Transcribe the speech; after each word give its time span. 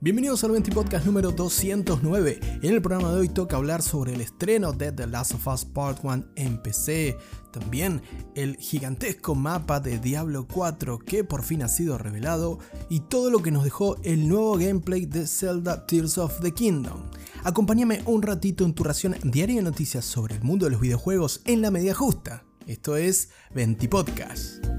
Bienvenidos 0.00 0.42
al 0.44 0.52
20 0.52 0.70
Podcast 0.70 1.04
número 1.04 1.32
209. 1.32 2.40
En 2.62 2.72
el 2.72 2.80
programa 2.80 3.12
de 3.12 3.20
hoy 3.20 3.28
toca 3.28 3.56
hablar 3.56 3.82
sobre 3.82 4.14
el 4.14 4.22
estreno 4.22 4.72
de 4.72 4.90
The 4.90 5.06
Last 5.06 5.34
of 5.34 5.46
Us 5.46 5.66
Part 5.66 6.02
1 6.02 6.24
en 6.36 6.62
PC, 6.62 7.18
también 7.52 8.00
el 8.34 8.56
gigantesco 8.56 9.34
mapa 9.34 9.80
de 9.80 9.98
Diablo 9.98 10.46
4 10.50 11.00
que 11.00 11.24
por 11.24 11.42
fin 11.42 11.62
ha 11.62 11.68
sido 11.68 11.98
revelado 11.98 12.58
y 12.88 13.00
todo 13.00 13.28
lo 13.28 13.42
que 13.42 13.50
nos 13.50 13.64
dejó 13.64 13.96
el 14.02 14.28
nuevo 14.28 14.56
gameplay 14.56 15.04
de 15.04 15.26
Zelda 15.26 15.84
Tears 15.84 16.16
of 16.16 16.40
the 16.40 16.52
Kingdom. 16.52 17.02
Acompáñame 17.44 18.00
un 18.06 18.22
ratito 18.22 18.64
en 18.64 18.72
tu 18.72 18.84
ración 18.84 19.16
diaria 19.24 19.56
de 19.56 19.62
noticias 19.62 20.06
sobre 20.06 20.36
el 20.36 20.42
mundo 20.42 20.64
de 20.64 20.70
los 20.70 20.80
videojuegos 20.80 21.42
en 21.44 21.60
la 21.60 21.70
media 21.70 21.94
justa. 21.94 22.44
Esto 22.66 22.96
es 22.96 23.28
20 23.52 23.86
Podcast. 23.88 24.77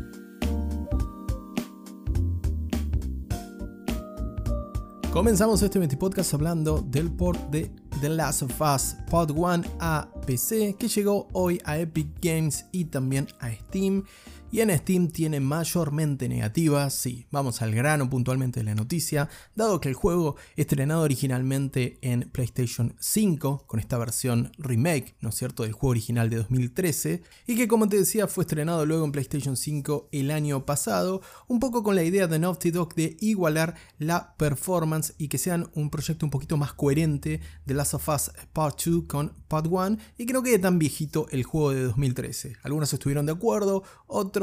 Comenzamos 5.11 5.63
este 5.63 5.79
20 5.79 5.97
podcast 5.97 6.35
hablando 6.35 6.81
del 6.81 7.11
port 7.11 7.39
de 7.49 7.71
The 7.99 8.09
Last 8.09 8.43
of 8.43 8.61
Us 8.61 8.95
Part 9.09 9.31
1 9.31 9.63
a 9.79 10.07
PC 10.27 10.75
que 10.77 10.87
llegó 10.87 11.27
hoy 11.33 11.59
a 11.65 11.79
Epic 11.79 12.07
Games 12.21 12.67
y 12.71 12.85
también 12.85 13.27
a 13.39 13.49
Steam 13.51 14.03
y 14.51 14.61
en 14.61 14.75
Steam 14.75 15.09
tiene 15.09 15.39
mayormente 15.39 16.27
negativas, 16.27 16.93
sí, 16.93 17.27
vamos 17.31 17.61
al 17.61 17.73
grano 17.75 18.09
puntualmente 18.09 18.59
de 18.61 18.63
la 18.63 18.75
noticia, 18.75 19.29
dado 19.55 19.79
que 19.79 19.89
el 19.89 19.95
juego 19.95 20.35
estrenado 20.55 21.03
originalmente 21.03 21.99
en 22.01 22.29
PlayStation 22.31 22.95
5, 22.99 23.65
con 23.67 23.79
esta 23.79 23.97
versión 23.97 24.51
remake, 24.57 25.15
¿no 25.21 25.29
es 25.29 25.35
cierto?, 25.35 25.63
del 25.63 25.73
juego 25.73 25.91
original 25.91 26.29
de 26.29 26.37
2013, 26.37 27.21
y 27.45 27.55
que 27.55 27.67
como 27.67 27.87
te 27.87 27.97
decía 27.97 28.27
fue 28.27 28.43
estrenado 28.43 28.85
luego 28.85 29.05
en 29.05 29.11
PlayStation 29.11 29.55
5 29.55 30.09
el 30.11 30.31
año 30.31 30.65
pasado, 30.65 31.21
un 31.47 31.59
poco 31.59 31.83
con 31.83 31.95
la 31.95 32.03
idea 32.03 32.27
de 32.27 32.39
Naughty 32.39 32.71
Dog 32.71 32.95
de 32.95 33.17
igualar 33.19 33.75
la 33.99 34.35
performance 34.35 35.13
y 35.17 35.27
que 35.27 35.37
sean 35.37 35.69
un 35.75 35.89
proyecto 35.89 36.25
un 36.25 36.31
poquito 36.31 36.57
más 36.57 36.73
coherente 36.73 37.39
de 37.65 37.73
Last 37.73 37.93
of 37.93 38.09
Us 38.09 38.31
Part 38.53 38.83
2 38.83 39.03
con 39.07 39.33
Part 39.47 39.67
1 39.69 39.97
y 40.17 40.25
que 40.25 40.33
no 40.33 40.41
quede 40.41 40.59
tan 40.59 40.79
viejito 40.79 41.27
el 41.29 41.43
juego 41.43 41.71
de 41.71 41.83
2013. 41.83 42.57
Algunos 42.63 42.91
estuvieron 42.93 43.25
de 43.25 43.33
acuerdo, 43.33 43.83
otros 44.07 44.38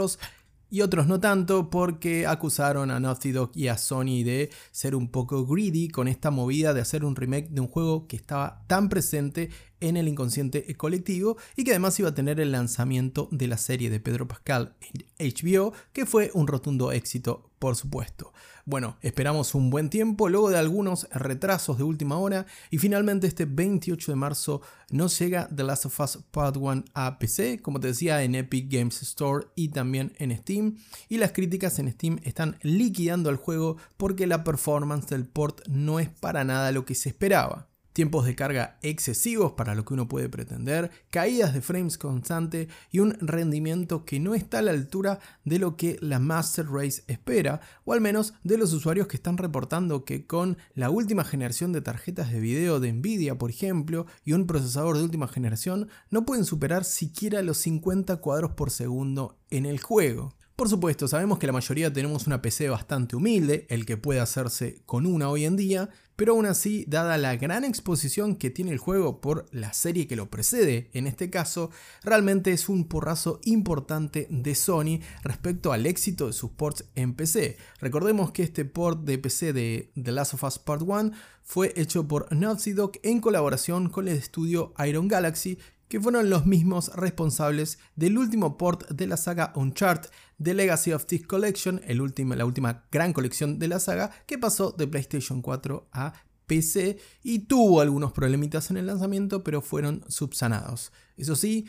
y 0.68 0.80
otros 0.80 1.06
no 1.06 1.20
tanto 1.20 1.70
porque 1.70 2.26
acusaron 2.26 2.90
a 2.90 2.98
Naughty 2.98 3.32
Dog 3.32 3.52
y 3.54 3.68
a 3.68 3.78
Sony 3.78 4.24
de 4.24 4.50
ser 4.72 4.94
un 4.96 5.08
poco 5.08 5.46
greedy 5.46 5.88
con 5.88 6.08
esta 6.08 6.30
movida 6.30 6.74
de 6.74 6.80
hacer 6.80 7.04
un 7.04 7.14
remake 7.14 7.48
de 7.50 7.60
un 7.60 7.68
juego 7.68 8.06
que 8.08 8.16
estaba 8.16 8.64
tan 8.66 8.88
presente 8.88 9.50
en 9.80 9.96
el 9.96 10.08
inconsciente 10.08 10.74
colectivo 10.76 11.36
y 11.56 11.64
que 11.64 11.70
además 11.70 11.98
iba 11.98 12.10
a 12.10 12.14
tener 12.14 12.40
el 12.40 12.52
lanzamiento 12.52 13.28
de 13.30 13.48
la 13.48 13.58
serie 13.58 13.90
de 13.90 14.00
Pedro 14.00 14.28
Pascal 14.28 14.74
en 15.18 15.32
HBO, 15.32 15.72
que 15.92 16.06
fue 16.06 16.30
un 16.34 16.46
rotundo 16.46 16.92
éxito, 16.92 17.50
por 17.58 17.76
supuesto. 17.76 18.32
Bueno, 18.64 18.96
esperamos 19.00 19.54
un 19.54 19.70
buen 19.70 19.90
tiempo, 19.90 20.28
luego 20.28 20.50
de 20.50 20.58
algunos 20.58 21.08
retrasos 21.12 21.78
de 21.78 21.84
última 21.84 22.18
hora, 22.18 22.46
y 22.70 22.78
finalmente 22.78 23.26
este 23.26 23.44
28 23.44 24.12
de 24.12 24.16
marzo 24.16 24.60
nos 24.90 25.18
llega 25.18 25.48
The 25.54 25.62
Last 25.62 25.86
of 25.86 26.00
Us 26.00 26.18
Part 26.30 26.56
1 26.56 26.84
a 26.92 27.18
PC, 27.18 27.60
como 27.62 27.78
te 27.78 27.88
decía, 27.88 28.22
en 28.24 28.34
Epic 28.34 28.66
Games 28.68 29.02
Store 29.02 29.46
y 29.54 29.68
también 29.68 30.12
en 30.18 30.36
Steam. 30.36 30.78
Y 31.08 31.18
las 31.18 31.32
críticas 31.32 31.78
en 31.78 31.92
Steam 31.92 32.18
están 32.24 32.56
liquidando 32.62 33.30
el 33.30 33.36
juego 33.36 33.76
porque 33.96 34.26
la 34.26 34.42
performance 34.42 35.06
del 35.08 35.26
port 35.26 35.66
no 35.68 36.00
es 36.00 36.08
para 36.08 36.42
nada 36.42 36.72
lo 36.72 36.84
que 36.84 36.94
se 36.94 37.08
esperaba 37.08 37.68
tiempos 37.96 38.26
de 38.26 38.36
carga 38.36 38.76
excesivos 38.82 39.52
para 39.52 39.74
lo 39.74 39.86
que 39.86 39.94
uno 39.94 40.06
puede 40.06 40.28
pretender, 40.28 40.90
caídas 41.08 41.54
de 41.54 41.62
frames 41.62 41.96
constante 41.96 42.68
y 42.90 42.98
un 42.98 43.16
rendimiento 43.22 44.04
que 44.04 44.20
no 44.20 44.34
está 44.34 44.58
a 44.58 44.62
la 44.62 44.72
altura 44.72 45.18
de 45.46 45.58
lo 45.58 45.78
que 45.78 45.96
la 46.02 46.18
Master 46.18 46.66
Race 46.68 47.04
espera, 47.06 47.62
o 47.86 47.94
al 47.94 48.02
menos 48.02 48.34
de 48.44 48.58
los 48.58 48.74
usuarios 48.74 49.06
que 49.06 49.16
están 49.16 49.38
reportando 49.38 50.04
que 50.04 50.26
con 50.26 50.58
la 50.74 50.90
última 50.90 51.24
generación 51.24 51.72
de 51.72 51.80
tarjetas 51.80 52.30
de 52.30 52.38
video 52.38 52.80
de 52.80 52.92
Nvidia, 52.92 53.38
por 53.38 53.48
ejemplo, 53.48 54.04
y 54.26 54.34
un 54.34 54.46
procesador 54.46 54.98
de 54.98 55.04
última 55.04 55.26
generación, 55.26 55.88
no 56.10 56.26
pueden 56.26 56.44
superar 56.44 56.84
siquiera 56.84 57.40
los 57.40 57.56
50 57.56 58.18
cuadros 58.18 58.50
por 58.50 58.70
segundo 58.70 59.38
en 59.48 59.64
el 59.64 59.80
juego. 59.80 60.34
Por 60.56 60.70
supuesto, 60.70 61.06
sabemos 61.06 61.38
que 61.38 61.46
la 61.46 61.52
mayoría 61.52 61.92
tenemos 61.92 62.26
una 62.26 62.40
PC 62.40 62.70
bastante 62.70 63.14
humilde, 63.14 63.66
el 63.68 63.84
que 63.84 63.98
puede 63.98 64.20
hacerse 64.20 64.80
con 64.86 65.04
una 65.04 65.28
hoy 65.28 65.44
en 65.44 65.54
día, 65.54 65.90
pero 66.16 66.32
aún 66.32 66.46
así, 66.46 66.84
dada 66.88 67.18
la 67.18 67.36
gran 67.36 67.62
exposición 67.64 68.36
que 68.36 68.50
tiene 68.50 68.72
el 68.72 68.78
juego 68.78 69.20
por 69.20 69.46
la 69.52 69.74
serie 69.74 70.06
que 70.06 70.16
lo 70.16 70.30
precede, 70.30 70.88
en 70.94 71.06
este 71.06 71.28
caso, 71.28 71.70
realmente 72.02 72.52
es 72.52 72.68
un 72.68 72.88
porrazo 72.88 73.40
importante 73.44 74.26
de 74.30 74.54
Sony 74.54 75.00
respecto 75.22 75.72
al 75.72 75.84
éxito 75.84 76.26
de 76.26 76.32
sus 76.32 76.50
ports 76.50 76.86
en 76.94 77.14
PC. 77.14 77.58
Recordemos 77.80 78.32
que 78.32 78.42
este 78.42 78.64
port 78.64 79.04
de 79.04 79.18
PC 79.18 79.52
de 79.52 79.90
The 80.02 80.12
Last 80.12 80.34
of 80.34 80.44
Us 80.44 80.58
Part 80.58 80.82
1 80.82 81.12
fue 81.42 81.72
hecho 81.76 82.08
por 82.08 82.34
Naughty 82.34 82.72
Dog 82.72 82.92
en 83.02 83.20
colaboración 83.20 83.88
con 83.88 84.08
el 84.08 84.16
estudio 84.16 84.74
Iron 84.84 85.06
Galaxy 85.08 85.58
que 85.88 86.00
fueron 86.00 86.30
los 86.30 86.46
mismos 86.46 86.90
responsables 86.94 87.78
del 87.94 88.18
último 88.18 88.58
port 88.58 88.88
de 88.90 89.06
la 89.06 89.16
saga 89.16 89.52
Uncharted 89.54 90.10
The 90.42 90.54
Legacy 90.54 90.92
of 90.92 91.06
Thief 91.06 91.26
Collection, 91.26 91.80
la 91.86 92.44
última 92.44 92.84
gran 92.90 93.12
colección 93.12 93.58
de 93.58 93.68
la 93.68 93.80
saga, 93.80 94.10
que 94.26 94.38
pasó 94.38 94.72
de 94.72 94.86
PlayStation 94.86 95.42
4 95.42 95.88
a 95.92 96.12
PC 96.46 96.98
y 97.22 97.40
tuvo 97.40 97.80
algunos 97.80 98.12
problemitas 98.12 98.70
en 98.70 98.76
el 98.76 98.86
lanzamiento, 98.86 99.42
pero 99.42 99.62
fueron 99.62 100.04
subsanados. 100.08 100.92
Eso 101.16 101.36
sí, 101.36 101.66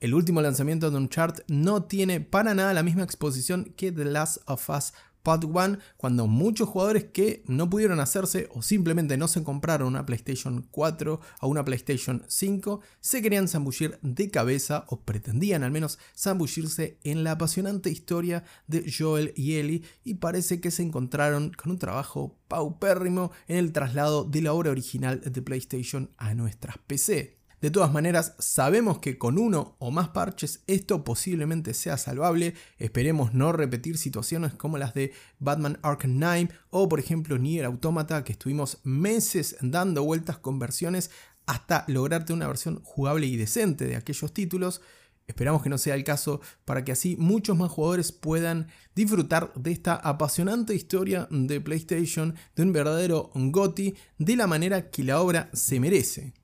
el 0.00 0.14
último 0.14 0.40
lanzamiento 0.40 0.90
de 0.90 0.96
Uncharted 0.96 1.44
no 1.48 1.84
tiene 1.84 2.20
para 2.20 2.54
nada 2.54 2.72
la 2.74 2.82
misma 2.82 3.02
exposición 3.02 3.72
que 3.76 3.90
The 3.90 4.04
Last 4.04 4.38
of 4.46 4.68
Us 4.70 4.92
Part 5.28 5.44
1 5.44 5.76
cuando 5.98 6.26
muchos 6.26 6.70
jugadores 6.70 7.04
que 7.04 7.42
no 7.46 7.68
pudieron 7.68 8.00
hacerse 8.00 8.48
o 8.54 8.62
simplemente 8.62 9.18
no 9.18 9.28
se 9.28 9.42
compraron 9.42 9.88
una 9.88 10.06
PlayStation 10.06 10.66
4 10.70 11.20
o 11.42 11.48
una 11.48 11.66
PlayStation 11.66 12.24
5 12.26 12.80
se 13.00 13.20
querían 13.20 13.46
zambullir 13.46 13.98
de 14.00 14.30
cabeza 14.30 14.86
o 14.88 15.02
pretendían 15.02 15.64
al 15.64 15.70
menos 15.70 15.98
zambullirse 16.16 16.98
en 17.04 17.24
la 17.24 17.32
apasionante 17.32 17.90
historia 17.90 18.44
de 18.68 18.90
Joel 18.90 19.34
y 19.36 19.56
Ellie 19.56 19.82
y 20.02 20.14
parece 20.14 20.62
que 20.62 20.70
se 20.70 20.82
encontraron 20.82 21.52
con 21.52 21.72
un 21.72 21.78
trabajo 21.78 22.38
paupérrimo 22.48 23.30
en 23.48 23.58
el 23.58 23.72
traslado 23.72 24.24
de 24.24 24.40
la 24.40 24.54
obra 24.54 24.70
original 24.70 25.20
de 25.20 25.42
PlayStation 25.42 26.10
a 26.16 26.32
nuestras 26.32 26.78
PC. 26.78 27.37
De 27.60 27.72
todas 27.72 27.92
maneras, 27.92 28.34
sabemos 28.38 29.00
que 29.00 29.18
con 29.18 29.36
uno 29.36 29.74
o 29.80 29.90
más 29.90 30.10
parches 30.10 30.62
esto 30.68 31.02
posiblemente 31.02 31.74
sea 31.74 31.98
salvable. 31.98 32.54
Esperemos 32.78 33.34
no 33.34 33.50
repetir 33.50 33.98
situaciones 33.98 34.54
como 34.54 34.78
las 34.78 34.94
de 34.94 35.12
Batman 35.40 35.78
Arkham 35.82 36.12
Knight 36.12 36.52
o 36.70 36.88
por 36.88 37.00
ejemplo 37.00 37.36
Nier 37.36 37.64
Automata 37.64 38.22
que 38.22 38.32
estuvimos 38.32 38.78
meses 38.84 39.56
dando 39.60 40.04
vueltas 40.04 40.38
con 40.38 40.60
versiones 40.60 41.10
hasta 41.46 41.84
lograrte 41.88 42.32
una 42.32 42.46
versión 42.46 42.80
jugable 42.84 43.26
y 43.26 43.36
decente 43.36 43.86
de 43.86 43.96
aquellos 43.96 44.32
títulos. 44.32 44.80
Esperamos 45.26 45.60
que 45.60 45.68
no 45.68 45.78
sea 45.78 45.96
el 45.96 46.04
caso 46.04 46.40
para 46.64 46.84
que 46.84 46.92
así 46.92 47.16
muchos 47.18 47.56
más 47.56 47.72
jugadores 47.72 48.12
puedan 48.12 48.68
disfrutar 48.94 49.52
de 49.54 49.72
esta 49.72 49.94
apasionante 49.94 50.76
historia 50.76 51.26
de 51.30 51.60
PlayStation, 51.60 52.36
de 52.54 52.62
un 52.62 52.72
verdadero 52.72 53.32
GOTI, 53.34 53.96
de 54.18 54.36
la 54.36 54.46
manera 54.46 54.90
que 54.90 55.02
la 55.02 55.20
obra 55.20 55.50
se 55.52 55.80
merece. 55.80 56.34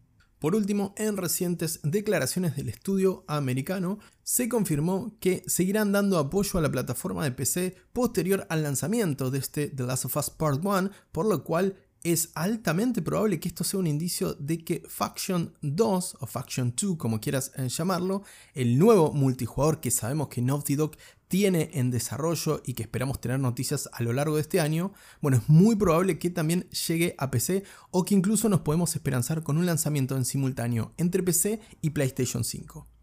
Por 0.45 0.55
último, 0.55 0.95
en 0.99 1.17
recientes 1.17 1.81
declaraciones 1.83 2.55
del 2.55 2.69
estudio 2.69 3.25
americano, 3.29 3.99
se 4.23 4.47
confirmó 4.47 5.17
que 5.19 5.43
seguirán 5.47 5.91
dando 5.91 6.19
apoyo 6.19 6.59
a 6.59 6.61
la 6.61 6.71
plataforma 6.71 7.25
de 7.25 7.33
PC 7.33 7.75
posterior 7.95 8.47
al 8.51 8.63
lanzamiento 8.63 9.31
de 9.31 9.39
este 9.39 9.69
The 9.69 9.85
Last 9.85 10.05
of 10.05 10.19
Us 10.19 10.29
Part 10.29 10.63
1, 10.63 10.91
por 11.13 11.25
lo 11.25 11.45
cual 11.45 11.79
es 12.05 12.31
altamente 12.35 13.03
probable 13.03 13.41
que 13.41 13.49
esto 13.49 13.65
sea 13.65 13.81
un 13.81 13.87
indicio 13.87 14.35
de 14.35 14.63
que 14.63 14.83
Faction 14.87 15.55
2 15.63 16.19
o 16.21 16.27
Faction 16.27 16.75
2, 16.81 16.97
como 16.97 17.21
quieras 17.21 17.51
eh, 17.57 17.69
llamarlo, 17.69 18.23
el 18.53 18.79
nuevo 18.79 19.13
multijugador 19.13 19.81
que 19.81 19.91
sabemos 19.91 20.29
que 20.29 20.43
Naughty 20.43 20.77
Dog 20.77 20.93
tiene 21.29 21.71
en 21.73 21.91
desarrollo 21.91 22.63
y 22.65 22.75
que 22.75 22.83
esperamos 22.83 23.21
tener 23.21 23.41
noticias 23.41 23.89
a 23.93 24.03
lo 24.03 24.13
largo 24.13 24.37
de 24.37 24.43
este 24.43 24.61
año, 24.61 24.93
bueno, 25.21 25.39
es 25.39 25.49
muy 25.49 25.75
probable 25.75 26.19
que 26.19 26.31
también 26.31 26.69
llegue 26.71 27.15
a 27.19 27.31
PC 27.31 27.65
o 27.91 28.05
que 28.05 28.15
incluso 28.15 28.49
nos 28.49 28.61
podemos 28.61 28.95
esperanzar 28.95 29.43
con 29.43 29.57
un 29.57 29.67
lanzamiento 29.67 30.17
en 30.17 30.27
simultáneo 30.27 30.93
entre 30.99 31.23
PC 31.23 31.61
y 31.81 31.91
PlayStation 31.91 32.45
5. 32.45 32.94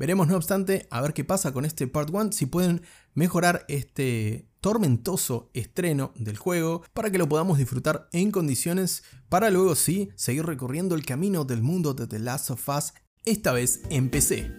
Veremos 0.00 0.28
no 0.28 0.36
obstante 0.36 0.88
a 0.90 1.02
ver 1.02 1.12
qué 1.12 1.24
pasa 1.24 1.52
con 1.52 1.66
este 1.66 1.86
Part 1.86 2.08
1, 2.08 2.32
si 2.32 2.46
pueden 2.46 2.80
mejorar 3.12 3.66
este 3.68 4.48
tormentoso 4.62 5.50
estreno 5.52 6.14
del 6.16 6.38
juego 6.38 6.82
para 6.94 7.10
que 7.10 7.18
lo 7.18 7.28
podamos 7.28 7.58
disfrutar 7.58 8.08
en 8.12 8.30
condiciones 8.30 9.04
para 9.28 9.50
luego 9.50 9.74
sí 9.74 10.08
seguir 10.14 10.46
recorriendo 10.46 10.94
el 10.94 11.04
camino 11.04 11.44
del 11.44 11.60
mundo 11.60 11.92
de 11.92 12.06
The 12.06 12.18
Last 12.18 12.50
of 12.50 12.66
Us, 12.66 12.94
esta 13.26 13.52
vez 13.52 13.82
en 13.90 14.08
PC. 14.08 14.50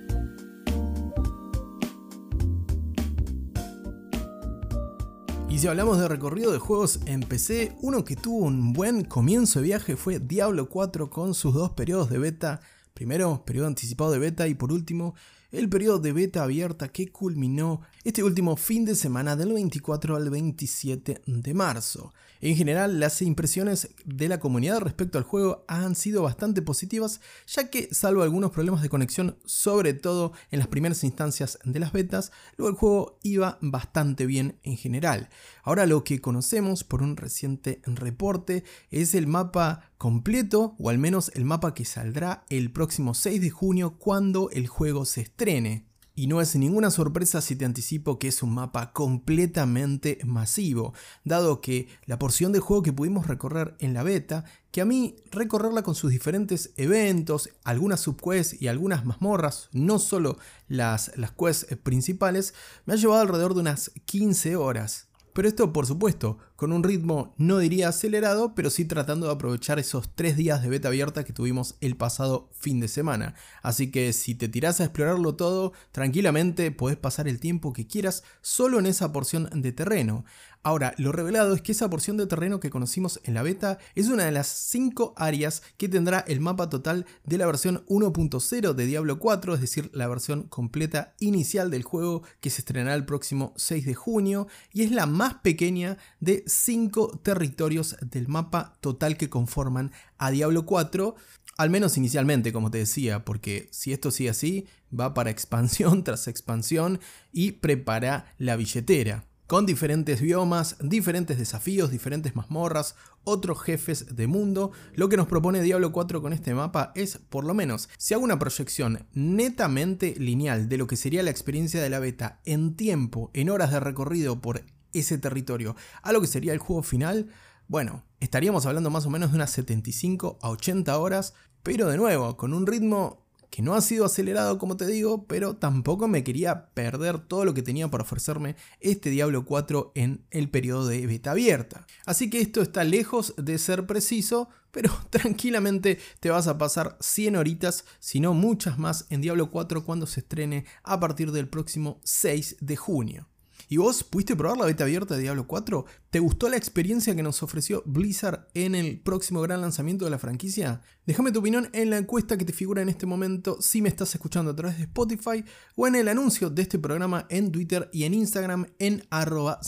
Y 5.50 5.58
si 5.58 5.68
hablamos 5.68 5.98
de 5.98 6.08
recorrido 6.08 6.52
de 6.52 6.60
juegos 6.60 7.00
en 7.08 7.22
PC, 7.22 7.76
uno 7.82 8.06
que 8.06 8.16
tuvo 8.16 8.46
un 8.46 8.74
buen 8.74 9.06
comienzo 9.06 9.60
de 9.60 9.66
viaje 9.66 9.96
fue 9.96 10.20
Diablo 10.20 10.70
4 10.70 11.10
con 11.10 11.34
sus 11.34 11.56
dos 11.56 11.72
periodos 11.72 12.12
de 12.12 12.20
beta 12.20 12.62
Primero, 13.02 13.44
periodo 13.44 13.66
anticipado 13.66 14.12
de 14.12 14.20
beta 14.20 14.48
y 14.48 14.54
por 14.54 14.72
último, 14.72 15.16
el 15.52 15.70
periodo 15.70 15.98
de 15.98 16.14
beta 16.14 16.44
abierta 16.44 16.90
que 16.90 17.12
culminó 17.12 17.82
este 18.04 18.22
último 18.22 18.56
fin 18.56 18.86
de 18.86 18.94
semana 18.94 19.36
del 19.36 19.54
24 19.54 20.16
al 20.16 20.30
27 20.30 21.24
de 21.26 21.54
marzo. 21.56 22.14
En 22.42 22.56
general, 22.56 23.00
las 23.00 23.24
impresiones 23.24 23.90
de 24.06 24.30
la 24.30 24.40
comunidad 24.40 24.82
respecto 24.82 25.18
al 25.18 25.24
juego 25.24 25.66
han 25.68 25.96
sido 25.96 26.22
bastante 26.22 26.62
positivas, 26.62 27.22
ya 27.48 27.72
que 27.72 27.92
salvo 27.92 28.22
algunos 28.22 28.52
problemas 28.52 28.84
de 28.84 28.90
conexión, 28.90 29.38
sobre 29.46 29.96
todo 29.96 30.32
en 30.52 30.60
las 30.60 30.68
primeras 30.68 31.04
instancias 31.04 31.58
de 31.64 31.80
las 31.80 31.94
betas, 31.94 32.32
luego 32.58 32.70
el 32.70 32.78
juego 32.78 33.20
iba 33.24 33.58
bastante 33.62 34.28
bien 34.28 34.60
en 34.62 34.78
general. 34.78 35.30
Ahora 35.64 35.88
lo 35.88 36.04
que 36.04 36.22
conocemos 36.22 36.84
por 36.84 37.02
un 37.02 37.18
reciente 37.18 37.82
reporte 37.86 38.64
es 38.92 39.16
el 39.16 39.26
mapa 39.26 39.91
completo, 40.02 40.74
o 40.80 40.90
al 40.90 40.98
menos 40.98 41.32
el 41.36 41.46
mapa 41.46 41.76
que 41.76 41.86
saldrá 41.86 42.44
el 42.50 42.72
próximo 42.72 43.14
6 43.14 43.40
de 43.40 43.52
junio 43.52 44.00
cuando 44.00 44.50
el 44.50 44.66
juego 44.66 45.06
se 45.06 45.22
estrene. 45.22 45.86
Y 46.16 46.26
no 46.26 46.42
es 46.42 46.56
ninguna 46.56 46.90
sorpresa 46.90 47.40
si 47.40 47.56
te 47.56 47.66
anticipo 47.66 48.18
que 48.18 48.28
es 48.28 48.42
un 48.42 48.52
mapa 48.52 48.94
completamente 48.94 50.18
masivo, 50.26 50.96
dado 51.24 51.62
que 51.62 51.88
la 52.08 52.18
porción 52.18 52.52
de 52.52 52.60
juego 52.60 52.82
que 52.82 52.94
pudimos 52.94 53.28
recorrer 53.28 53.76
en 53.78 53.94
la 53.94 54.02
beta, 54.02 54.44
que 54.72 54.82
a 54.82 54.86
mí 54.86 55.18
recorrerla 55.30 55.84
con 55.84 55.94
sus 55.94 56.10
diferentes 56.10 56.74
eventos, 56.78 57.52
algunas 57.64 58.00
subquests 58.00 58.60
y 58.60 58.70
algunas 58.70 59.06
mazmorras, 59.06 59.70
no 59.72 60.00
solo 60.00 60.40
las, 60.68 61.16
las 61.16 61.34
quests 61.34 61.78
principales, 61.84 62.56
me 62.88 62.96
ha 62.96 62.98
llevado 62.98 63.22
alrededor 63.22 63.54
de 63.54 63.60
unas 63.60 63.92
15 64.06 64.56
horas. 64.56 65.12
Pero 65.34 65.48
esto, 65.48 65.72
por 65.72 65.86
supuesto, 65.86 66.40
con 66.62 66.74
un 66.74 66.84
ritmo 66.84 67.34
no 67.38 67.58
diría 67.58 67.90
acelerado, 67.90 68.54
pero 68.54 68.70
sí 68.70 68.86
tratando 68.86 69.26
de 69.26 69.34
aprovechar 69.34 69.80
esos 69.80 70.14
tres 70.14 70.38
días 70.38 70.62
de 70.62 70.70
beta 70.70 70.90
abierta 70.90 71.24
que 71.24 71.34
tuvimos 71.34 71.76
el 71.82 71.98
pasado 71.98 72.52
fin 72.52 72.80
de 72.80 72.88
semana. 72.88 73.34
Así 73.64 73.90
que 73.90 74.14
si 74.14 74.36
te 74.36 74.48
tirás 74.48 74.80
a 74.80 74.84
explorarlo 74.84 75.34
todo, 75.34 75.74
tranquilamente 75.92 76.70
podés 76.70 76.98
pasar 76.98 77.28
el 77.28 77.40
tiempo 77.40 77.74
que 77.74 77.88
quieras 77.88 78.22
solo 78.42 78.78
en 78.78 78.86
esa 78.86 79.12
porción 79.12 79.50
de 79.52 79.72
terreno. 79.72 80.24
Ahora, 80.64 80.94
lo 81.00 81.12
revelado 81.12 81.56
es 81.56 81.64
que 81.64 81.72
esa 81.72 81.90
porción 81.90 82.18
de 82.18 82.28
terreno 82.28 82.60
que 82.60 82.70
conocimos 82.70 83.20
en 83.24 83.34
la 83.34 83.42
beta 83.42 83.80
es 83.96 84.10
una 84.10 84.26
de 84.26 84.32
las 84.32 84.46
5 84.46 85.16
áreas 85.18 85.64
que 85.78 85.90
tendrá 85.90 86.20
el 86.20 86.40
mapa 86.40 86.70
total 86.70 87.08
de 87.26 87.40
la 87.40 87.48
versión 87.48 87.84
1.0 87.88 88.74
de 88.74 88.86
Diablo 88.86 89.18
4, 89.18 89.56
es 89.56 89.62
decir, 89.62 89.90
la 89.92 90.08
versión 90.08 90.44
completa 90.44 91.16
inicial 91.20 91.72
del 91.72 91.82
juego 91.82 92.22
que 92.42 92.52
se 92.52 92.62
estrenará 92.62 92.94
el 92.94 93.06
próximo 93.06 93.54
6 93.56 93.88
de 93.88 93.96
junio 93.96 94.48
y 94.72 94.84
es 94.84 94.92
la 94.92 95.08
más 95.08 95.34
pequeña 95.36 95.98
de 96.20 96.44
5 96.52 97.20
territorios 97.24 97.96
del 98.02 98.28
mapa 98.28 98.78
total 98.82 99.18
que 99.18 99.30
conforman 99.30 99.92
a 100.18 100.32
Diablo 100.32 100.66
4, 100.66 101.16
al 101.58 101.70
menos 101.70 101.98
inicialmente, 101.98 102.54
como 102.54 102.72
te 102.72 102.80
decía, 102.80 103.26
porque 103.26 103.70
si 103.72 103.94
esto 103.94 104.12
sigue 104.12 104.30
así, 104.30 104.68
va 104.98 105.14
para 105.14 105.30
expansión 105.30 106.04
tras 106.04 106.28
expansión 106.28 107.00
y 107.32 107.54
prepara 107.54 108.34
la 108.38 108.56
billetera 108.56 109.26
con 109.52 109.66
diferentes 109.66 110.22
biomas, 110.22 110.78
diferentes 110.82 111.38
desafíos, 111.38 111.92
diferentes 111.92 112.38
mazmorras, 112.38 112.96
otros 113.26 113.62
jefes 113.62 114.16
de 114.16 114.26
mundo. 114.26 114.72
Lo 114.96 115.10
que 115.10 115.18
nos 115.18 115.28
propone 115.28 115.62
Diablo 115.62 115.92
4 115.92 116.22
con 116.22 116.32
este 116.32 116.54
mapa 116.54 116.94
es, 116.96 117.18
por 117.18 117.44
lo 117.44 117.54
menos, 117.54 117.90
si 117.98 118.14
hago 118.14 118.24
una 118.24 118.40
proyección 118.40 119.06
netamente 119.14 120.16
lineal 120.18 120.70
de 120.70 120.78
lo 120.78 120.88
que 120.88 120.96
sería 120.96 121.22
la 121.22 121.32
experiencia 121.32 121.82
de 121.82 121.90
la 121.90 122.00
beta 122.00 122.40
en 122.46 122.78
tiempo, 122.78 123.30
en 123.34 123.50
horas 123.50 123.72
de 123.72 123.82
recorrido 123.82 124.40
por 124.40 124.64
ese 124.94 125.18
territorio, 125.18 125.76
a 126.02 126.12
lo 126.12 126.22
que 126.22 126.28
sería 126.28 126.54
el 126.54 126.60
juego 126.60 126.84
final, 126.84 127.30
bueno, 127.68 128.04
estaríamos 128.20 128.66
hablando 128.66 128.90
más 128.90 129.06
o 129.06 129.10
menos 129.10 129.32
de 129.32 129.38
unas 129.38 129.52
75 129.52 130.40
a 130.42 130.50
80 130.50 130.98
horas, 130.98 131.34
pero 131.64 131.88
de 131.88 131.98
nuevo, 131.98 132.36
con 132.36 132.54
un 132.54 132.68
ritmo 132.68 133.22
que 133.52 133.62
no 133.62 133.76
ha 133.76 133.82
sido 133.82 134.06
acelerado 134.06 134.58
como 134.58 134.78
te 134.78 134.88
digo, 134.88 135.28
pero 135.28 135.58
tampoco 135.58 136.08
me 136.08 136.24
quería 136.24 136.70
perder 136.74 137.20
todo 137.20 137.46
lo 137.46 137.54
que 137.54 137.62
tenía 137.62 137.90
para 137.92 138.04
ofrecerme 138.04 138.56
este 138.80 139.10
Diablo 139.10 139.46
4 139.46 139.92
en 139.94 140.26
el 140.32 140.50
periodo 140.50 140.88
de 140.88 141.06
beta 141.06 141.32
abierta. 141.32 141.86
Así 142.06 142.30
que 142.30 142.42
esto 142.42 142.62
está 142.62 142.84
lejos 142.86 143.36
de 143.38 143.58
ser 143.58 143.86
preciso, 143.86 144.50
pero 144.72 144.90
tranquilamente 145.10 146.00
te 146.22 146.30
vas 146.30 146.48
a 146.48 146.58
pasar 146.58 146.98
100 147.02 147.36
horitas, 147.36 147.86
si 148.00 148.22
no 148.22 148.34
muchas 148.34 148.80
más, 148.80 149.06
en 149.10 149.22
Diablo 149.22 149.52
4 149.52 149.84
cuando 149.84 150.08
se 150.08 150.22
estrene 150.22 150.66
a 150.84 151.00
partir 151.00 151.32
del 151.32 151.50
próximo 151.50 152.00
6 152.04 152.58
de 152.62 152.78
junio. 152.78 153.31
¿Y 153.72 153.78
vos 153.78 154.04
pudiste 154.04 154.36
probar 154.36 154.58
la 154.58 154.66
beta 154.66 154.84
abierta 154.84 155.16
de 155.16 155.22
Diablo 155.22 155.48
4? 155.48 155.86
¿Te 156.10 156.20
gustó 156.20 156.50
la 156.50 156.58
experiencia 156.58 157.16
que 157.16 157.24
nos 157.24 157.42
ofreció 157.42 157.84
Blizzard 157.86 158.50
en 158.54 158.76
el 158.76 159.00
próximo 159.00 159.40
gran 159.40 159.62
lanzamiento 159.62 160.04
de 160.04 160.12
la 160.12 160.20
franquicia? 160.20 160.82
Déjame 161.06 161.32
tu 161.32 161.40
opinión 161.40 161.70
en 161.72 161.90
la 161.90 161.98
encuesta 161.98 162.38
que 162.38 162.44
te 162.44 162.52
figura 162.52 162.82
en 162.82 162.90
este 162.90 163.06
momento 163.06 163.62
si 163.62 163.82
me 163.82 163.88
estás 163.88 164.14
escuchando 164.14 164.52
a 164.52 164.56
través 164.58 164.78
de 164.78 164.84
Spotify 164.84 165.46
o 165.78 165.88
en 165.88 165.96
el 165.96 166.10
anuncio 166.10 166.50
de 166.50 166.64
este 166.64 166.80
programa 166.80 167.26
en 167.30 167.50
Twitter 167.50 167.90
y 167.94 168.04
en 168.04 168.14
Instagram 168.14 168.66
en 168.78 169.06
arroba 169.10 169.64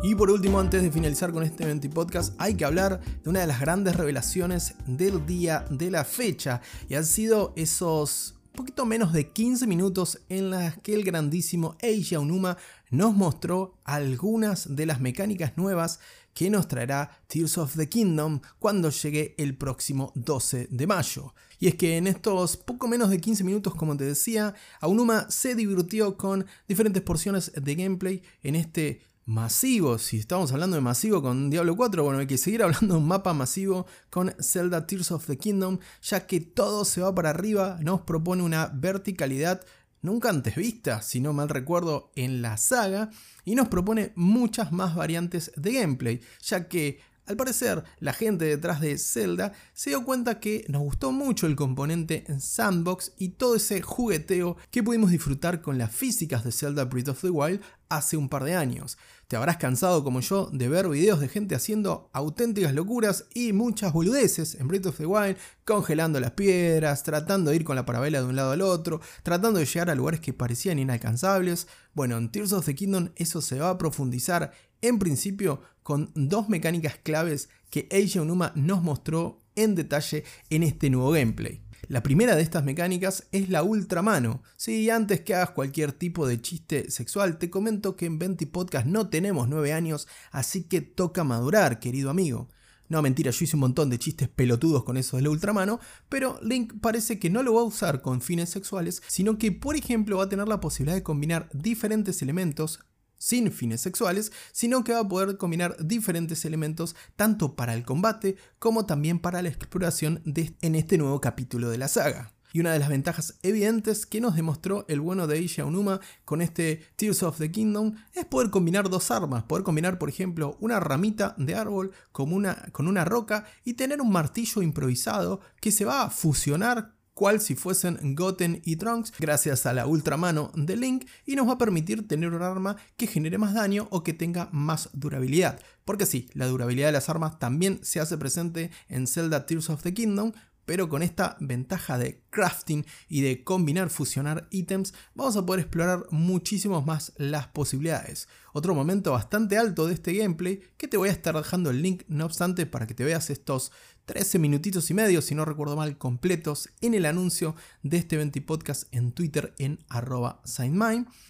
Y 0.00 0.14
por 0.14 0.30
último, 0.30 0.60
antes 0.60 0.82
de 0.82 0.92
finalizar 0.92 1.32
con 1.32 1.42
este 1.42 1.64
evento 1.64 1.88
y 1.88 1.90
podcast, 1.90 2.32
hay 2.38 2.54
que 2.54 2.64
hablar 2.64 3.00
de 3.00 3.28
una 3.28 3.40
de 3.40 3.48
las 3.48 3.60
grandes 3.60 3.96
revelaciones 3.96 4.74
del 4.86 5.26
día 5.26 5.64
de 5.70 5.90
la 5.90 6.04
fecha. 6.04 6.60
Y 6.88 6.94
han 6.94 7.04
sido 7.04 7.52
esos 7.56 8.36
poquito 8.54 8.86
menos 8.86 9.12
de 9.12 9.30
15 9.32 9.66
minutos 9.66 10.20
en 10.28 10.50
las 10.50 10.78
que 10.78 10.94
el 10.94 11.04
grandísimo 11.04 11.76
Eiji 11.80 12.14
Aonuma 12.14 12.56
nos 12.90 13.14
mostró 13.14 13.78
algunas 13.84 14.74
de 14.74 14.86
las 14.86 15.00
mecánicas 15.00 15.56
nuevas 15.56 15.98
que 16.32 16.48
nos 16.48 16.68
traerá 16.68 17.10
Tears 17.26 17.58
of 17.58 17.76
the 17.76 17.88
Kingdom 17.88 18.40
cuando 18.60 18.90
llegue 18.90 19.34
el 19.36 19.56
próximo 19.56 20.12
12 20.14 20.68
de 20.70 20.86
mayo. 20.86 21.34
Y 21.58 21.66
es 21.66 21.74
que 21.74 21.96
en 21.96 22.06
estos 22.06 22.56
poco 22.56 22.86
menos 22.86 23.10
de 23.10 23.20
15 23.20 23.42
minutos, 23.42 23.74
como 23.74 23.96
te 23.96 24.04
decía, 24.04 24.54
Aonuma 24.80 25.28
se 25.30 25.56
divirtió 25.56 26.16
con 26.16 26.46
diferentes 26.68 27.02
porciones 27.02 27.50
de 27.54 27.74
gameplay 27.74 28.22
en 28.42 28.54
este 28.54 29.02
masivo. 29.28 29.98
Si 29.98 30.16
estamos 30.16 30.52
hablando 30.52 30.76
de 30.76 30.80
masivo 30.80 31.20
con 31.20 31.50
Diablo 31.50 31.76
4, 31.76 32.02
bueno, 32.02 32.18
hay 32.18 32.26
que 32.26 32.38
seguir 32.38 32.62
hablando 32.62 32.94
de 32.94 33.00
un 33.00 33.06
mapa 33.06 33.34
masivo 33.34 33.86
con 34.08 34.34
Zelda 34.40 34.86
Tears 34.86 35.12
of 35.12 35.26
the 35.26 35.36
Kingdom, 35.36 35.78
ya 36.02 36.26
que 36.26 36.40
todo 36.40 36.86
se 36.86 37.02
va 37.02 37.14
para 37.14 37.30
arriba, 37.30 37.78
nos 37.82 38.00
propone 38.00 38.42
una 38.42 38.72
verticalidad 38.74 39.60
nunca 40.00 40.30
antes 40.30 40.56
vista, 40.56 41.02
si 41.02 41.20
no 41.20 41.34
mal 41.34 41.50
recuerdo, 41.50 42.10
en 42.16 42.40
la 42.40 42.56
saga, 42.56 43.10
y 43.44 43.54
nos 43.54 43.68
propone 43.68 44.12
muchas 44.16 44.72
más 44.72 44.96
variantes 44.96 45.52
de 45.56 45.74
gameplay, 45.74 46.20
ya 46.40 46.66
que 46.66 46.98
al 47.28 47.36
parecer, 47.36 47.84
la 48.00 48.14
gente 48.14 48.46
detrás 48.46 48.80
de 48.80 48.96
Zelda 48.96 49.52
se 49.74 49.90
dio 49.90 50.02
cuenta 50.02 50.40
que 50.40 50.64
nos 50.68 50.80
gustó 50.80 51.12
mucho 51.12 51.46
el 51.46 51.56
componente 51.56 52.24
en 52.26 52.40
sandbox 52.40 53.12
y 53.18 53.28
todo 53.30 53.56
ese 53.56 53.82
jugueteo 53.82 54.56
que 54.70 54.82
pudimos 54.82 55.10
disfrutar 55.10 55.60
con 55.60 55.76
las 55.76 55.94
físicas 55.94 56.42
de 56.42 56.52
Zelda 56.52 56.86
Breath 56.86 57.10
of 57.10 57.20
the 57.20 57.28
Wild 57.28 57.60
hace 57.88 58.16
un 58.16 58.28
par 58.28 58.44
de 58.44 58.54
años. 58.54 58.98
Te 59.26 59.36
habrás 59.36 59.58
cansado 59.58 60.02
como 60.04 60.20
yo 60.20 60.48
de 60.52 60.68
ver 60.68 60.88
videos 60.88 61.20
de 61.20 61.28
gente 61.28 61.54
haciendo 61.54 62.10
auténticas 62.12 62.74
locuras 62.74 63.26
y 63.34 63.52
muchas 63.52 63.92
boludeces 63.92 64.54
en 64.54 64.68
Breath 64.68 64.86
of 64.86 64.96
the 64.96 65.06
Wild, 65.06 65.36
congelando 65.64 66.18
las 66.20 66.32
piedras, 66.32 67.02
tratando 67.02 67.50
de 67.50 67.56
ir 67.56 67.64
con 67.64 67.76
la 67.76 67.84
parabela 67.84 68.20
de 68.20 68.26
un 68.26 68.36
lado 68.36 68.52
al 68.52 68.62
otro, 68.62 69.00
tratando 69.22 69.58
de 69.58 69.66
llegar 69.66 69.90
a 69.90 69.94
lugares 69.94 70.20
que 70.20 70.32
parecían 70.32 70.78
inalcanzables. 70.78 71.68
Bueno, 71.94 72.16
en 72.16 72.30
Tears 72.30 72.52
of 72.52 72.64
the 72.64 72.74
Kingdom 72.74 73.10
eso 73.16 73.42
se 73.42 73.58
va 73.58 73.70
a 73.70 73.78
profundizar 73.78 74.52
en 74.80 74.98
principio 74.98 75.60
con 75.82 76.10
dos 76.14 76.48
mecánicas 76.48 76.96
claves 77.02 77.48
que 77.70 77.88
Eiji 77.90 78.18
Onuma 78.18 78.52
nos 78.54 78.82
mostró 78.82 79.42
en 79.56 79.74
detalle 79.74 80.24
en 80.50 80.62
este 80.62 80.90
nuevo 80.90 81.10
gameplay. 81.10 81.62
La 81.86 82.02
primera 82.02 82.34
de 82.34 82.42
estas 82.42 82.64
mecánicas 82.64 83.28
es 83.32 83.48
la 83.48 83.62
ultramano. 83.62 84.42
Si 84.56 84.90
antes 84.90 85.20
que 85.20 85.34
hagas 85.34 85.50
cualquier 85.50 85.92
tipo 85.92 86.26
de 86.26 86.40
chiste 86.40 86.90
sexual, 86.90 87.38
te 87.38 87.50
comento 87.50 87.96
que 87.96 88.06
en 88.06 88.18
20 88.18 88.46
Podcast 88.48 88.86
no 88.86 89.08
tenemos 89.08 89.48
9 89.48 89.72
años, 89.72 90.08
así 90.30 90.64
que 90.64 90.80
toca 90.80 91.24
madurar, 91.24 91.78
querido 91.78 92.10
amigo. 92.10 92.48
No, 92.88 93.02
mentira, 93.02 93.30
yo 93.30 93.44
hice 93.44 93.56
un 93.56 93.60
montón 93.60 93.90
de 93.90 93.98
chistes 93.98 94.28
pelotudos 94.28 94.82
con 94.82 94.96
eso 94.96 95.16
de 95.16 95.22
la 95.22 95.30
ultramano, 95.30 95.78
pero 96.08 96.38
Link 96.42 96.74
parece 96.80 97.18
que 97.18 97.28
no 97.28 97.42
lo 97.42 97.54
va 97.54 97.60
a 97.60 97.64
usar 97.64 98.00
con 98.00 98.22
fines 98.22 98.48
sexuales, 98.48 99.02
sino 99.06 99.36
que 99.36 99.52
por 99.52 99.76
ejemplo 99.76 100.16
va 100.16 100.24
a 100.24 100.28
tener 100.28 100.48
la 100.48 100.60
posibilidad 100.60 100.96
de 100.96 101.02
combinar 101.02 101.50
diferentes 101.52 102.22
elementos 102.22 102.80
sin 103.18 103.52
fines 103.52 103.80
sexuales, 103.80 104.32
sino 104.52 104.84
que 104.84 104.92
va 104.92 105.00
a 105.00 105.08
poder 105.08 105.36
combinar 105.36 105.76
diferentes 105.84 106.44
elementos 106.44 106.96
tanto 107.16 107.54
para 107.54 107.74
el 107.74 107.84
combate 107.84 108.36
como 108.58 108.86
también 108.86 109.18
para 109.18 109.42
la 109.42 109.48
exploración 109.48 110.22
en 110.24 110.74
este 110.74 110.98
nuevo 110.98 111.20
capítulo 111.20 111.68
de 111.68 111.78
la 111.78 111.88
saga. 111.88 112.32
Y 112.52 112.60
una 112.60 112.72
de 112.72 112.78
las 112.78 112.88
ventajas 112.88 113.38
evidentes 113.42 114.06
que 114.06 114.22
nos 114.22 114.34
demostró 114.34 114.86
el 114.88 115.00
bueno 115.00 115.26
de 115.26 115.36
Eiji 115.36 115.60
Aonuma 115.60 116.00
con 116.24 116.40
este 116.40 116.82
Tears 116.96 117.22
of 117.22 117.38
the 117.38 117.50
Kingdom 117.50 117.94
es 118.14 118.24
poder 118.24 118.50
combinar 118.50 118.88
dos 118.88 119.10
armas, 119.10 119.44
poder 119.44 119.64
combinar 119.64 119.98
por 119.98 120.08
ejemplo 120.08 120.56
una 120.60 120.80
ramita 120.80 121.34
de 121.36 121.54
árbol 121.54 121.92
con 122.10 122.32
una, 122.32 122.54
con 122.72 122.88
una 122.88 123.04
roca 123.04 123.44
y 123.64 123.74
tener 123.74 124.00
un 124.00 124.10
martillo 124.10 124.62
improvisado 124.62 125.40
que 125.60 125.72
se 125.72 125.84
va 125.84 126.02
a 126.02 126.10
fusionar 126.10 126.97
cual 127.18 127.40
si 127.40 127.56
fuesen 127.56 128.14
Goten 128.14 128.62
y 128.64 128.76
Trunks 128.76 129.12
gracias 129.18 129.66
a 129.66 129.72
la 129.72 129.88
ultramano 129.88 130.52
de 130.54 130.76
Link 130.76 131.04
y 131.26 131.34
nos 131.34 131.48
va 131.48 131.54
a 131.54 131.58
permitir 131.58 132.06
tener 132.06 132.32
un 132.32 132.42
arma 132.42 132.76
que 132.96 133.08
genere 133.08 133.38
más 133.38 133.54
daño 133.54 133.88
o 133.90 134.04
que 134.04 134.12
tenga 134.12 134.48
más 134.52 134.88
durabilidad. 134.92 135.58
Porque 135.84 136.06
sí, 136.06 136.30
la 136.34 136.46
durabilidad 136.46 136.86
de 136.86 136.92
las 136.92 137.08
armas 137.08 137.40
también 137.40 137.80
se 137.82 137.98
hace 137.98 138.16
presente 138.18 138.70
en 138.88 139.08
Zelda 139.08 139.46
Tears 139.46 139.68
of 139.68 139.82
the 139.82 139.92
Kingdom, 139.92 140.30
pero 140.64 140.88
con 140.88 141.02
esta 141.02 141.36
ventaja 141.40 141.98
de 141.98 142.22
crafting 142.30 142.86
y 143.08 143.22
de 143.22 143.42
combinar, 143.42 143.90
fusionar 143.90 144.46
ítems, 144.52 144.94
vamos 145.16 145.36
a 145.36 145.44
poder 145.44 145.62
explorar 145.62 146.06
muchísimo 146.10 146.82
más 146.82 147.14
las 147.16 147.48
posibilidades. 147.48 148.28
Otro 148.52 148.76
momento 148.76 149.10
bastante 149.10 149.58
alto 149.58 149.88
de 149.88 149.94
este 149.94 150.12
gameplay, 150.12 150.60
que 150.76 150.86
te 150.86 150.96
voy 150.96 151.08
a 151.08 151.12
estar 151.12 151.34
dejando 151.34 151.70
el 151.70 151.82
link 151.82 152.02
no 152.06 152.26
obstante 152.26 152.64
para 152.64 152.86
que 152.86 152.94
te 152.94 153.02
veas 153.02 153.30
estos 153.30 153.72
13 154.08 154.38
minutitos 154.38 154.90
y 154.90 154.94
medio, 154.94 155.20
si 155.20 155.34
no 155.34 155.44
recuerdo 155.44 155.76
mal, 155.76 155.98
completos 155.98 156.70
en 156.80 156.94
el 156.94 157.04
anuncio 157.04 157.54
de 157.82 157.98
este 157.98 158.16
20 158.16 158.40
podcast 158.40 158.84
en 158.90 159.12
Twitter 159.12 159.52
en 159.58 159.84
arroba 159.90 160.40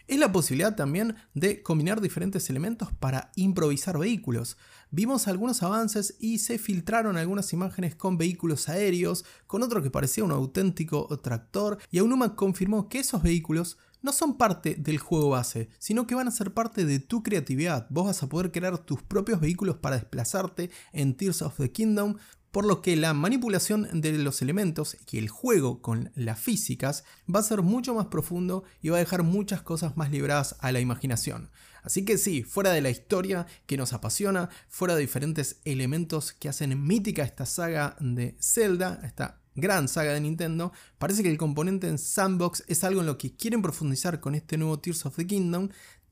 es 0.07 0.19
la 0.19 0.31
posibilidad 0.31 0.77
también 0.77 1.17
de 1.35 1.61
combinar 1.65 2.01
diferentes 2.01 2.49
elementos 2.51 2.93
para 2.93 3.33
improvisar 3.35 3.99
vehículos 3.99 4.57
vimos 4.91 5.29
algunos 5.29 5.63
avances 5.63 6.17
y 6.19 6.39
se 6.39 6.59
filtraron 6.59 7.17
algunas 7.17 7.53
imágenes 7.53 7.95
con 7.95 8.17
vehículos 8.17 8.69
aéreos, 8.69 9.25
con 9.47 9.63
otro 9.63 9.83
que 9.83 9.91
parecía 9.91 10.25
un 10.25 10.33
auténtico 10.33 11.07
tractor, 11.19 11.79
y 11.91 11.99
Aonuma 11.99 12.37
confirmó 12.37 12.89
que 12.89 13.01
esos 13.01 13.23
vehículos 13.23 13.79
no 14.01 14.13
son 14.13 14.39
parte 14.39 14.77
del 14.77 14.99
juego 14.99 15.31
base, 15.31 15.71
sino 15.79 16.07
que 16.07 16.15
van 16.15 16.29
a 16.29 16.33
ser 16.33 16.55
parte 16.55 16.85
de 16.85 17.01
tu 17.01 17.25
creatividad. 17.25 17.89
Vos 17.91 18.07
vas 18.07 18.23
a 18.23 18.29
poder 18.29 18.53
crear 18.53 18.79
tus 18.79 19.03
propios 19.03 19.41
vehículos 19.41 19.77
para 19.77 19.97
desplazarte 19.97 20.71
en 20.93 21.17
Tears 21.17 21.43
of 21.43 21.57
the 21.57 21.73
Kingdom, 21.73 22.17
por 22.51 22.65
lo 22.65 22.83
que 22.83 22.97
la 22.97 23.15
manipulación 23.15 24.01
de 24.01 24.13
los 24.13 24.43
elementos 24.43 24.97
y 25.11 25.19
el 25.19 25.29
juego 25.29 25.83
con 25.83 26.11
las 26.15 26.41
físicas 26.41 27.05
va 27.33 27.41
a 27.41 27.45
ser 27.45 27.63
mucho 27.63 27.95
más 27.95 28.07
profundo 28.07 28.65
y 28.81 28.89
va 28.89 28.97
a 28.97 29.01
dejar 29.01 29.23
muchas 29.23 29.63
cosas 29.63 29.97
más 29.97 30.11
libradas 30.11 30.57
a 30.61 30.73
la 30.73 30.81
imaginación. 30.81 31.51
Así 31.83 32.05
que 32.05 32.19
sí, 32.19 32.43
fuera 32.43 32.73
de 32.73 32.81
la 32.81 32.91
historia 32.91 33.47
que 33.67 33.77
nos 33.77 33.93
apasiona, 33.93 34.51
fuera 34.69 34.95
de 34.95 35.01
diferentes 35.01 35.61
elementos 35.65 36.33
que 36.33 36.49
hacen 36.49 36.87
mítica 36.87 37.23
esta 37.23 37.47
saga 37.47 37.97
de 38.01 38.37
Zelda, 38.41 39.01
esta 39.05 39.41
gran 39.55 39.89
saga 39.89 40.13
de 40.13 40.21
Nintendo, 40.21 40.73
parece 40.99 41.23
que 41.23 41.31
el 41.31 41.39
componente 41.39 41.89
en 41.89 41.99
Sandbox 41.99 42.65
es 42.69 42.85
algo 42.85 43.01
en 43.01 43.07
lo 43.07 43.19
que 43.19 43.35
quieren 43.35 43.63
profundizar 43.63 44.21
con 44.21 44.35
este 44.35 44.57
nuevo 44.57 44.79
Tears 44.79 45.07
of 45.07 45.17
the 45.17 45.27
Kingdom, 45.27 45.69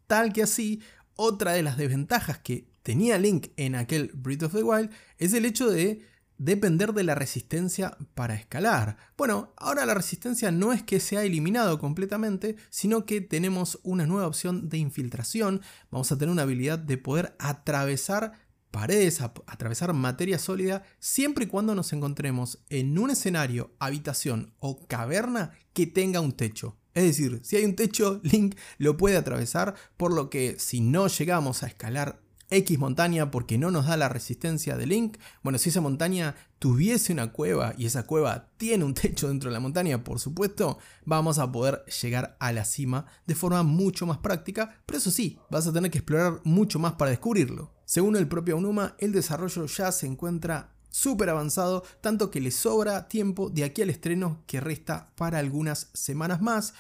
tal 0.07 0.33
que 0.33 0.43
así, 0.43 0.81
otra 1.15 1.53
de 1.53 1.63
las 1.63 1.77
desventajas 1.77 2.39
que 2.39 2.69
tenía 2.83 3.19
Link 3.19 3.49
en 3.57 3.75
aquel 3.75 4.11
Breath 4.15 4.45
of 4.45 4.53
the 4.53 4.63
Wild 4.63 4.91
es 5.19 5.33
el 5.33 5.45
hecho 5.45 5.71
de 5.71 6.07
depender 6.39 6.93
de 6.93 7.05
la 7.05 7.15
resistencia 7.15 7.97
para 8.15 8.35
escalar. 8.35 8.97
Bueno, 9.17 9.53
ahora 9.57 9.87
la 9.87 9.95
resistencia 9.95 10.51
no 10.51 10.73
es 10.73 10.83
que 10.83 11.01
se 11.01 11.17
ha 11.17 11.25
eliminado 11.25 11.79
completamente, 11.79 12.57
sino 12.71 13.07
que 13.07 13.21
tenemos 13.21 13.81
una 13.83 14.07
nueva 14.07 14.27
opción 14.27 14.69
de 14.69 14.79
infiltración. 14.79 15.63
Vamos 15.91 16.11
a 16.13 16.19
tener 16.19 16.33
una 16.33 16.43
habilidad 16.43 16.79
de 16.79 16.99
poder 16.99 17.35
atravesar 17.39 18.47
paredes, 18.71 19.23
atravesar 19.23 19.95
materia 19.95 20.39
sólida, 20.39 20.83
siempre 20.99 21.45
y 21.45 21.49
cuando 21.49 21.75
nos 21.75 21.95
encontremos 21.95 22.63
en 22.69 22.99
un 22.99 23.11
escenario, 23.11 23.75
habitación 23.79 24.53
o 24.59 24.87
caverna 24.87 25.53
que 25.73 25.87
tenga 25.87 26.21
un 26.21 26.33
techo. 26.33 26.77
Es 26.93 27.05
decir, 27.05 27.41
si 27.43 27.57
hay 27.57 27.65
un 27.65 27.75
techo, 27.75 28.21
Link 28.25 28.57
lo 28.79 28.97
puede 28.97 29.17
atravesar, 29.17 29.75
por 29.97 30.13
lo 30.13 30.29
que 30.29 30.57
si 30.59 30.81
no 30.81 31.09
llegamos 31.09 31.63
a 31.63 31.69
escalar 31.69 32.21
X 32.51 32.79
montaña 32.79 33.31
porque 33.31 33.59
no 33.59 33.71
nos 33.71 33.87
da 33.87 33.97
la 33.97 34.09
resistencia 34.09 34.77
de 34.77 34.87
Link. 34.87 35.19
Bueno, 35.43 35.59
si 35.59 35.71
esa 35.71 35.81
montaña 35.81 36.35
tuviese 36.59 37.13
una 37.13 37.33
cueva 37.33 37.75
y 37.77 37.87
esa 37.87 38.07
cueva 38.07 38.49
tiene 38.57 38.85
un 38.85 38.95
techo 38.95 39.29
dentro 39.29 39.51
de 39.51 39.55
la 39.55 39.61
montaña, 39.61 40.05
por 40.05 40.21
supuesto, 40.21 40.79
vamos 41.05 41.39
a 41.39 41.51
poder 41.51 41.85
llegar 42.03 42.37
a 42.41 42.53
la 42.53 42.65
cima 42.65 43.07
de 43.27 43.35
forma 43.35 43.63
mucho 43.63 44.07
más 44.07 44.19
práctica, 44.19 44.83
pero 44.87 44.99
eso 44.99 45.11
sí, 45.11 45.39
vas 45.51 45.67
a 45.67 45.73
tener 45.73 45.91
que 45.91 45.99
explorar 45.99 46.41
mucho 46.45 46.79
más 46.79 46.93
para 46.95 47.11
descubrirlo. 47.11 47.73
Según 47.85 48.17
el 48.17 48.29
propio 48.29 48.57
Unuma, 48.57 48.97
el 48.99 49.13
desarrollo 49.13 49.67
ya 49.67 49.93
se 49.93 50.07
encuentra 50.07 50.73
súper 50.89 51.29
avanzado, 51.29 51.85
tanto 52.01 52.31
que 52.31 52.41
le 52.41 52.51
sobra 52.51 53.07
tiempo 53.09 53.51
de 53.51 53.65
aquí 53.65 53.83
al 53.83 53.91
estreno 53.91 54.43
que 54.47 54.61
resta 54.61 55.13
para 55.15 55.39
algunas 55.39 55.91
semanas 55.93 56.41
más 56.41 56.75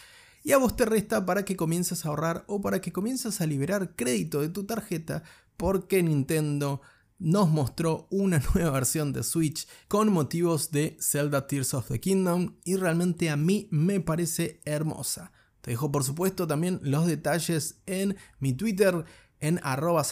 y 0.47 0.53
a 0.53 0.59
vos 0.59 0.77
te 0.77 0.85
resta 0.85 1.27
para 1.27 1.45
que 1.45 1.57
comiences 1.57 2.07
a 2.07 2.09
ahorrar 2.09 2.45
o 2.47 2.61
para 2.61 2.81
que 2.81 2.93
comiences 2.93 3.41
a 3.41 3.47
liberar 3.47 3.97
crédito 3.97 4.41
de 4.41 4.49
tu 4.49 4.65
tarjeta 4.65 5.25
porque 5.57 6.03
Nintendo 6.03 6.81
nos 7.19 7.49
mostró 7.49 8.07
una 8.11 8.41
nueva 8.55 8.71
versión 8.71 9.13
de 9.13 9.23
Switch 9.23 9.67
con 9.89 10.13
motivos 10.13 10.71
de 10.71 10.97
Zelda 11.01 11.47
Tears 11.47 11.75
of 11.75 11.89
the 11.89 12.01
Kingdom 12.01 12.57
y 12.65 12.77
realmente 12.77 13.31
a 13.31 13.37
mí 13.37 13.69
me 13.71 14.01
parece 14.01 14.61
hermosa. 14.65 15.33
Te 15.61 15.73
dejo 15.73 15.91
por 15.91 16.05
supuesto 16.05 16.47
también 16.47 16.79
los 16.83 17.07
detalles 17.07 17.81
en 17.87 18.17
mi 18.39 18.53
Twitter 18.53 19.05
en 19.41 19.61
arroba 19.63 20.03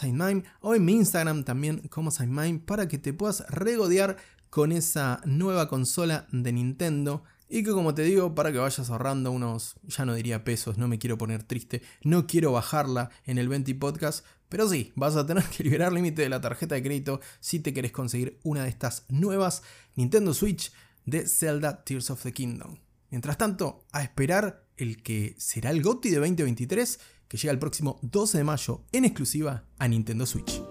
o 0.61 0.75
en 0.75 0.85
mi 0.85 0.93
Instagram 0.93 1.43
también 1.43 1.87
como 1.89 2.11
SignMime 2.11 2.59
para 2.59 2.87
que 2.87 2.97
te 2.97 3.13
puedas 3.13 3.45
regodear 3.49 4.17
con 4.49 4.71
esa 4.71 5.21
nueva 5.25 5.67
consola 5.67 6.27
de 6.31 6.53
Nintendo 6.53 7.23
y 7.47 7.63
que 7.63 7.71
como 7.71 7.93
te 7.93 8.01
digo, 8.03 8.33
para 8.33 8.51
que 8.51 8.57
vayas 8.57 8.89
ahorrando 8.89 9.31
unos, 9.31 9.75
ya 9.83 10.05
no 10.05 10.15
diría 10.15 10.43
pesos, 10.43 10.77
no 10.77 10.87
me 10.87 10.97
quiero 10.97 11.17
poner 11.17 11.43
triste, 11.43 11.83
no 12.01 12.25
quiero 12.25 12.51
bajarla 12.51 13.11
en 13.25 13.37
el 13.37 13.47
20 13.47 13.75
podcast, 13.75 14.25
pero 14.49 14.69
sí, 14.69 14.93
vas 14.95 15.15
a 15.15 15.25
tener 15.25 15.43
que 15.45 15.63
liberar 15.63 15.91
límite 15.91 16.21
de 16.21 16.29
la 16.29 16.41
tarjeta 16.41 16.75
de 16.75 16.83
crédito 16.83 17.19
si 17.39 17.59
te 17.59 17.73
querés 17.73 17.91
conseguir 17.91 18.39
una 18.43 18.63
de 18.63 18.69
estas 18.69 19.05
nuevas 19.09 19.63
Nintendo 19.95 20.33
Switch 20.33 20.71
de 21.05 21.27
Zelda 21.27 21.83
Tears 21.83 22.09
of 22.09 22.21
the 22.23 22.33
Kingdom. 22.33 22.77
Mientras 23.09 23.37
tanto, 23.37 23.85
a 23.91 24.03
esperar 24.03 24.65
el 24.77 25.01
que 25.01 25.35
será 25.37 25.71
el 25.71 25.81
GOTY 25.81 26.09
de 26.09 26.17
2023, 26.17 26.99
que 27.27 27.37
llega 27.37 27.51
el 27.51 27.59
próximo 27.59 27.99
12 28.01 28.39
de 28.39 28.43
mayo 28.43 28.83
en 28.91 29.05
exclusiva 29.05 29.65
a 29.77 29.87
Nintendo 29.87 30.25
Switch. 30.25 30.61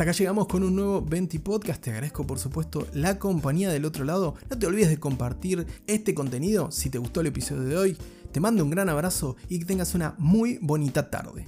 Hasta 0.00 0.04
acá 0.04 0.12
llegamos 0.12 0.46
con 0.46 0.62
un 0.62 0.76
nuevo 0.76 1.02
20 1.02 1.40
Podcast. 1.40 1.82
Te 1.82 1.90
agradezco 1.90 2.26
por 2.26 2.38
supuesto 2.38 2.86
la 2.94 3.18
compañía 3.18 3.70
del 3.70 3.84
otro 3.84 4.04
lado. 4.04 4.34
No 4.48 4.58
te 4.58 4.66
olvides 4.66 4.88
de 4.88 4.98
compartir 4.98 5.66
este 5.86 6.14
contenido 6.14 6.70
si 6.70 6.88
te 6.88 6.96
gustó 6.96 7.20
el 7.20 7.26
episodio 7.26 7.64
de 7.64 7.76
hoy. 7.76 7.96
Te 8.32 8.40
mando 8.40 8.62
un 8.62 8.70
gran 8.70 8.88
abrazo 8.88 9.36
y 9.48 9.58
que 9.58 9.64
tengas 9.64 9.94
una 9.94 10.14
muy 10.18 10.58
bonita 10.62 11.10
tarde. 11.10 11.46